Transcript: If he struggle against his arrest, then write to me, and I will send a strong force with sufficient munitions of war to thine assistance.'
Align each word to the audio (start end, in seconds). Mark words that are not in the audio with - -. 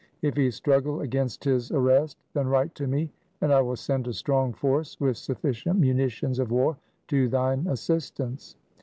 If 0.23 0.35
he 0.35 0.49
struggle 0.49 1.01
against 1.01 1.43
his 1.43 1.71
arrest, 1.71 2.17
then 2.33 2.47
write 2.47 2.73
to 2.73 2.87
me, 2.87 3.11
and 3.39 3.53
I 3.53 3.61
will 3.61 3.75
send 3.75 4.07
a 4.07 4.13
strong 4.13 4.51
force 4.51 4.99
with 4.99 5.15
sufficient 5.15 5.79
munitions 5.79 6.39
of 6.39 6.49
war 6.49 6.75
to 7.09 7.29
thine 7.29 7.67
assistance.' 7.67 8.55